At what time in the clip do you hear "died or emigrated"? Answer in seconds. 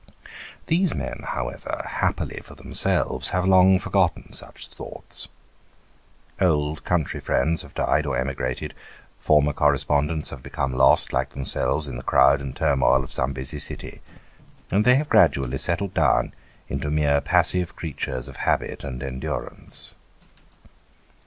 7.75-8.73